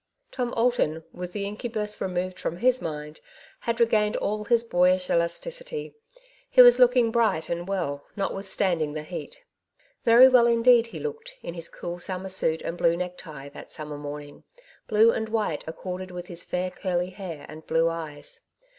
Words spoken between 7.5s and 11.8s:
well, notwithstanding the heat* Very well indeed he looked, in his